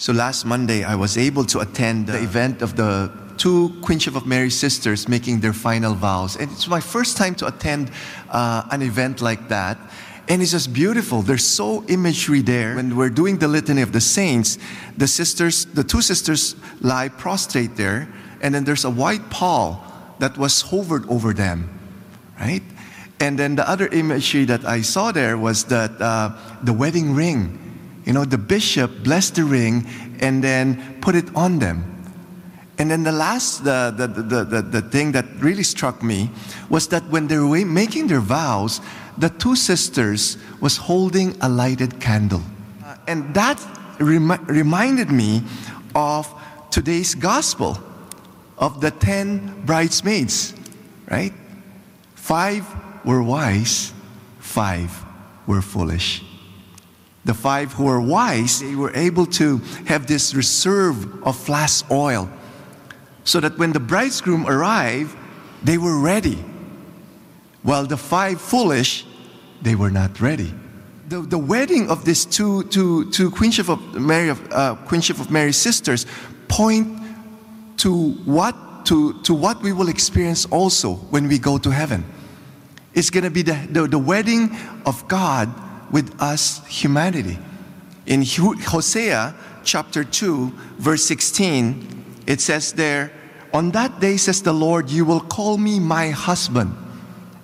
So 0.00 0.12
last 0.12 0.44
Monday, 0.44 0.84
I 0.84 0.94
was 0.94 1.18
able 1.18 1.44
to 1.46 1.58
attend 1.58 2.06
the 2.06 2.22
event 2.22 2.62
of 2.62 2.76
the 2.76 3.10
two 3.36 3.76
Queenship 3.82 4.14
of 4.14 4.26
Mary 4.26 4.48
sisters 4.48 5.08
making 5.08 5.40
their 5.40 5.52
final 5.52 5.92
vows. 5.94 6.36
And 6.36 6.48
it's 6.52 6.68
my 6.68 6.78
first 6.78 7.16
time 7.16 7.34
to 7.36 7.48
attend 7.48 7.90
uh, 8.30 8.62
an 8.70 8.82
event 8.82 9.20
like 9.20 9.48
that. 9.48 9.76
And 10.28 10.40
it's 10.40 10.52
just 10.52 10.72
beautiful. 10.72 11.22
There's 11.22 11.44
so 11.44 11.84
imagery 11.88 12.42
there. 12.42 12.76
When 12.76 12.94
we're 12.94 13.10
doing 13.10 13.38
the 13.38 13.48
litany 13.48 13.82
of 13.82 13.90
the 13.90 14.00
saints, 14.00 14.56
the 14.96 15.08
sisters, 15.08 15.64
the 15.64 15.82
two 15.82 16.00
sisters 16.00 16.54
lie 16.80 17.08
prostrate 17.08 17.74
there, 17.74 18.08
and 18.40 18.54
then 18.54 18.62
there's 18.62 18.84
a 18.84 18.90
white 18.90 19.30
pall 19.30 19.84
that 20.20 20.38
was 20.38 20.60
hovered 20.60 21.08
over 21.08 21.32
them, 21.32 21.68
right? 22.38 22.62
And 23.18 23.36
then 23.36 23.56
the 23.56 23.68
other 23.68 23.88
imagery 23.88 24.44
that 24.44 24.64
I 24.64 24.82
saw 24.82 25.10
there 25.10 25.36
was 25.36 25.64
that 25.64 26.00
uh, 26.00 26.38
the 26.62 26.72
wedding 26.72 27.16
ring. 27.16 27.67
You 28.08 28.14
know, 28.14 28.24
the 28.24 28.38
bishop 28.38 29.04
blessed 29.04 29.34
the 29.34 29.44
ring 29.44 29.86
and 30.20 30.42
then 30.42 30.98
put 31.02 31.14
it 31.14 31.28
on 31.36 31.58
them. 31.58 31.84
And 32.78 32.90
then 32.90 33.02
the 33.02 33.12
last, 33.12 33.64
the, 33.64 33.92
the, 33.94 34.06
the, 34.06 34.44
the, 34.44 34.62
the 34.62 34.80
thing 34.80 35.12
that 35.12 35.26
really 35.40 35.62
struck 35.62 36.02
me 36.02 36.30
was 36.70 36.88
that 36.88 37.04
when 37.10 37.26
they 37.26 37.36
were 37.36 37.66
making 37.66 38.06
their 38.06 38.20
vows, 38.20 38.80
the 39.18 39.28
two 39.28 39.54
sisters 39.54 40.38
was 40.58 40.78
holding 40.78 41.36
a 41.42 41.50
lighted 41.50 42.00
candle. 42.00 42.40
Uh, 42.82 42.96
and 43.08 43.34
that 43.34 43.62
rem- 44.00 44.42
reminded 44.46 45.10
me 45.10 45.42
of 45.94 46.32
today's 46.70 47.14
gospel 47.14 47.76
of 48.56 48.80
the 48.80 48.90
10 48.90 49.66
bridesmaids, 49.66 50.54
right? 51.10 51.34
Five 52.14 52.64
were 53.04 53.22
wise, 53.22 53.92
five 54.38 54.98
were 55.46 55.60
foolish. 55.60 56.22
The 57.28 57.34
five 57.34 57.74
who 57.74 57.84
were 57.84 58.00
wise, 58.00 58.60
they 58.60 58.74
were 58.74 58.90
able 58.96 59.26
to 59.36 59.58
have 59.84 60.06
this 60.06 60.34
reserve 60.34 61.22
of 61.26 61.36
flask 61.36 61.84
oil 61.90 62.26
so 63.22 63.38
that 63.40 63.58
when 63.58 63.74
the 63.74 63.80
bridegroom 63.80 64.46
arrived, 64.46 65.14
they 65.62 65.76
were 65.76 66.00
ready. 66.00 66.42
While 67.62 67.84
the 67.84 67.98
five 67.98 68.40
foolish, 68.40 69.04
they 69.60 69.74
were 69.74 69.90
not 69.90 70.22
ready. 70.22 70.54
The, 71.10 71.20
the 71.20 71.36
wedding 71.36 71.90
of 71.90 72.06
these 72.06 72.24
two, 72.24 72.62
two, 72.64 73.10
two 73.10 73.30
Queenship 73.30 73.68
of 73.68 73.78
Mary, 73.94 74.30
uh, 74.30 74.76
Queenship 74.86 75.20
of 75.20 75.30
Mary 75.30 75.52
sisters 75.52 76.06
point 76.48 76.98
to 77.76 78.12
what, 78.24 78.86
to, 78.86 79.20
to 79.24 79.34
what 79.34 79.60
we 79.60 79.74
will 79.74 79.90
experience 79.90 80.46
also 80.46 80.94
when 81.10 81.28
we 81.28 81.38
go 81.38 81.58
to 81.58 81.68
heaven. 81.68 82.06
It's 82.94 83.10
going 83.10 83.24
to 83.24 83.30
be 83.30 83.42
the, 83.42 83.68
the, 83.70 83.86
the 83.86 83.98
wedding 83.98 84.56
of 84.86 85.06
God 85.08 85.67
with 85.90 86.20
us, 86.20 86.64
humanity. 86.66 87.38
In 88.06 88.22
Hosea 88.24 89.34
chapter 89.64 90.04
2, 90.04 90.50
verse 90.78 91.04
16, 91.04 92.22
it 92.26 92.40
says 92.40 92.72
there, 92.72 93.12
On 93.52 93.70
that 93.72 94.00
day, 94.00 94.16
says 94.16 94.42
the 94.42 94.52
Lord, 94.52 94.90
you 94.90 95.04
will 95.04 95.20
call 95.20 95.58
me 95.58 95.78
my 95.78 96.10
husband. 96.10 96.74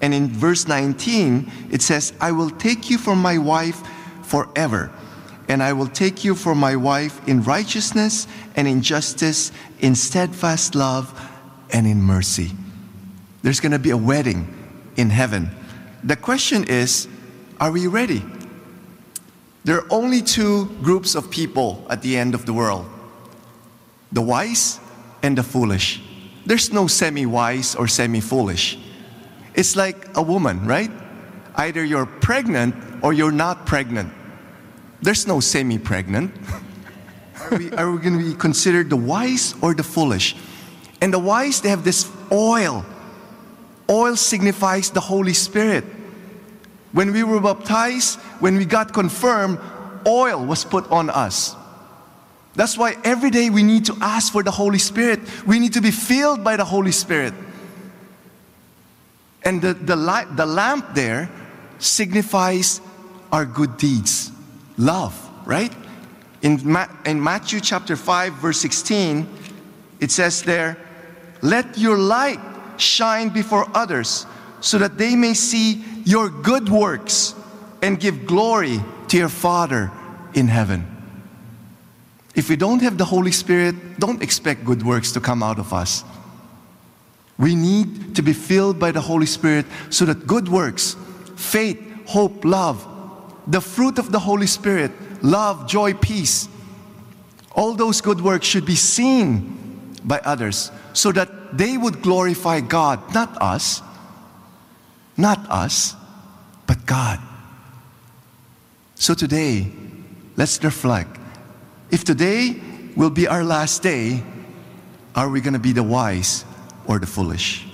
And 0.00 0.14
in 0.14 0.28
verse 0.28 0.68
19, 0.68 1.50
it 1.70 1.82
says, 1.82 2.12
I 2.20 2.32
will 2.32 2.50
take 2.50 2.90
you 2.90 2.98
for 2.98 3.16
my 3.16 3.38
wife 3.38 3.80
forever, 4.22 4.90
and 5.48 5.62
I 5.62 5.72
will 5.72 5.88
take 5.88 6.24
you 6.24 6.34
for 6.34 6.54
my 6.54 6.76
wife 6.76 7.26
in 7.26 7.42
righteousness 7.42 8.28
and 8.54 8.68
in 8.68 8.82
justice, 8.82 9.50
in 9.80 9.94
steadfast 9.94 10.74
love 10.74 11.12
and 11.70 11.86
in 11.86 12.00
mercy. 12.00 12.52
There's 13.42 13.60
going 13.60 13.72
to 13.72 13.78
be 13.78 13.90
a 13.90 13.96
wedding 13.96 14.54
in 14.96 15.10
heaven. 15.10 15.50
The 16.04 16.16
question 16.16 16.64
is, 16.68 17.08
are 17.60 17.72
we 17.72 17.86
ready? 17.86 18.22
There 19.64 19.76
are 19.76 19.86
only 19.90 20.22
two 20.22 20.66
groups 20.82 21.14
of 21.14 21.30
people 21.30 21.86
at 21.90 22.02
the 22.02 22.16
end 22.16 22.34
of 22.34 22.46
the 22.46 22.52
world 22.52 22.86
the 24.10 24.22
wise 24.22 24.80
and 25.22 25.36
the 25.36 25.42
foolish. 25.42 26.00
There's 26.46 26.72
no 26.72 26.86
semi 26.86 27.26
wise 27.26 27.74
or 27.74 27.86
semi 27.88 28.20
foolish. 28.20 28.78
It's 29.54 29.76
like 29.76 30.16
a 30.16 30.22
woman, 30.22 30.66
right? 30.66 30.90
Either 31.56 31.84
you're 31.84 32.06
pregnant 32.06 32.74
or 33.02 33.12
you're 33.12 33.32
not 33.32 33.66
pregnant. 33.66 34.12
There's 35.02 35.26
no 35.26 35.40
semi 35.40 35.76
pregnant. 35.76 36.34
are 37.50 37.58
we, 37.58 37.70
are 37.72 37.90
we 37.90 37.98
going 37.98 38.18
to 38.18 38.24
be 38.32 38.34
considered 38.34 38.88
the 38.88 38.96
wise 38.96 39.54
or 39.60 39.74
the 39.74 39.82
foolish? 39.82 40.36
And 41.00 41.12
the 41.12 41.18
wise, 41.18 41.60
they 41.60 41.68
have 41.68 41.84
this 41.84 42.10
oil. 42.32 42.86
Oil 43.90 44.16
signifies 44.16 44.90
the 44.90 45.00
Holy 45.00 45.34
Spirit. 45.34 45.84
When 46.92 47.12
we 47.12 47.22
were 47.22 47.40
baptized, 47.40 48.18
when 48.40 48.56
we 48.56 48.64
got 48.64 48.92
confirmed, 48.92 49.58
oil 50.06 50.44
was 50.44 50.64
put 50.64 50.90
on 50.90 51.10
us. 51.10 51.54
That's 52.54 52.76
why 52.76 52.96
every 53.04 53.30
day 53.30 53.50
we 53.50 53.62
need 53.62 53.84
to 53.86 53.96
ask 54.00 54.32
for 54.32 54.42
the 54.42 54.50
Holy 54.50 54.78
Spirit. 54.78 55.20
We 55.46 55.58
need 55.60 55.74
to 55.74 55.80
be 55.80 55.90
filled 55.90 56.42
by 56.42 56.56
the 56.56 56.64
Holy 56.64 56.92
Spirit. 56.92 57.34
And 59.44 59.62
the, 59.62 59.74
the, 59.74 59.96
light, 59.96 60.36
the 60.36 60.46
lamp 60.46 60.94
there 60.94 61.30
signifies 61.78 62.80
our 63.30 63.44
good 63.44 63.76
deeds, 63.76 64.32
love, 64.76 65.14
right? 65.46 65.72
In, 66.42 66.60
Ma- 66.64 66.88
in 67.04 67.22
Matthew 67.22 67.60
chapter 67.60 67.94
5, 67.94 68.32
verse 68.34 68.58
16, 68.60 69.28
it 70.00 70.10
says 70.10 70.42
there, 70.42 70.76
Let 71.42 71.78
your 71.78 71.96
light 71.96 72.40
shine 72.76 73.28
before 73.28 73.68
others 73.74 74.26
so 74.60 74.78
that 74.78 74.98
they 74.98 75.14
may 75.14 75.34
see 75.34 75.82
your 76.04 76.28
good 76.28 76.68
works 76.68 77.34
and 77.82 78.00
give 78.00 78.26
glory 78.26 78.80
to 79.08 79.16
your 79.16 79.28
Father 79.28 79.90
in 80.34 80.48
heaven. 80.48 80.86
If 82.34 82.48
we 82.48 82.56
don't 82.56 82.82
have 82.82 82.98
the 82.98 83.04
Holy 83.04 83.32
Spirit, 83.32 83.98
don't 83.98 84.22
expect 84.22 84.64
good 84.64 84.82
works 84.82 85.12
to 85.12 85.20
come 85.20 85.42
out 85.42 85.58
of 85.58 85.72
us. 85.72 86.04
We 87.38 87.54
need 87.54 88.16
to 88.16 88.22
be 88.22 88.32
filled 88.32 88.78
by 88.78 88.90
the 88.90 89.00
Holy 89.00 89.26
Spirit 89.26 89.66
so 89.90 90.04
that 90.04 90.26
good 90.26 90.48
works, 90.48 90.96
faith, 91.36 91.80
hope, 92.06 92.44
love, 92.44 92.86
the 93.46 93.60
fruit 93.60 93.98
of 93.98 94.12
the 94.12 94.18
Holy 94.18 94.46
Spirit, 94.46 94.90
love, 95.22 95.68
joy, 95.68 95.94
peace, 95.94 96.48
all 97.52 97.74
those 97.74 98.00
good 98.00 98.20
works 98.20 98.46
should 98.46 98.66
be 98.66 98.76
seen 98.76 99.96
by 100.04 100.20
others 100.24 100.70
so 100.92 101.10
that 101.12 101.56
they 101.56 101.76
would 101.76 102.02
glorify 102.02 102.60
God, 102.60 103.14
not 103.14 103.40
us, 103.40 103.82
not 105.18 105.38
us, 105.50 105.94
but 106.66 106.86
God. 106.86 107.20
So 108.94 109.14
today, 109.14 109.70
let's 110.36 110.62
reflect 110.62 111.18
if 111.90 112.04
today 112.04 112.60
will 112.96 113.10
be 113.10 113.26
our 113.26 113.44
last 113.44 113.82
day, 113.82 114.22
are 115.14 115.28
we 115.28 115.40
going 115.40 115.54
to 115.54 115.58
be 115.58 115.72
the 115.72 115.82
wise 115.82 116.44
or 116.86 116.98
the 116.98 117.06
foolish? 117.06 117.67